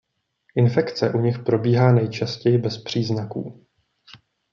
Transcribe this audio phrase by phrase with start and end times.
[0.55, 3.65] Infekce u nich probíhá nejčastěji bez příznaků.